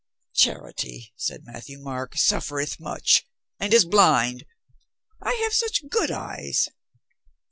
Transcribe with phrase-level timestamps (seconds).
[0.33, 3.23] "Charity," said Matthieu Marc, "suffereth much.
[3.59, 4.45] And is blind.
[5.21, 6.67] I have such good eyes."